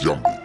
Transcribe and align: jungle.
jungle. 0.00 0.39